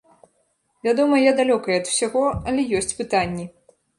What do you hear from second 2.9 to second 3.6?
пытанні.